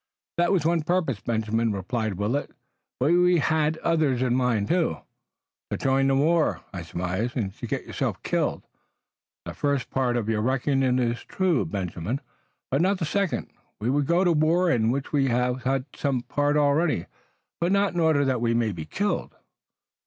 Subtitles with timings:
[0.37, 2.49] "That was one purpose, Benjamin," replied Willet,
[2.99, 4.97] "but we had others in mind too."
[5.69, 8.65] "To join the war, I surmise, and to get yourselves killed?"
[9.45, 12.19] "The first part of your reckoning is true, Benjamin,
[12.71, 13.51] but not the second.
[13.79, 17.05] We would go to the war, in which we have had some part already,
[17.59, 19.35] but not in order that we may be killed."